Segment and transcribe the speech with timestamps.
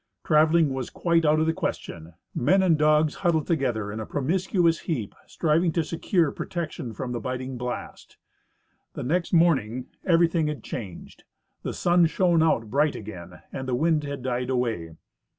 [0.23, 4.23] Traveling was quite out of the question; men and dogs huddled together in a pro
[4.23, 8.17] miscuous heap, striving to secure protection from the biting blast.
[8.93, 11.23] The next morning everything had changed;
[11.61, 14.95] the sun shone out bright again, and the wind had died away.